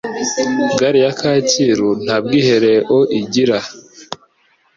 gare 0.79 0.99
ya 1.05 1.13
kacyiru 1.19 1.89
ntabwihereo 2.05 2.97
igira 3.19 3.57